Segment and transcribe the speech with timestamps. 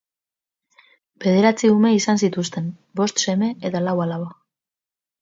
[1.25, 4.37] Bederatzi ume izan zituzten, bost seme eta lau alaba.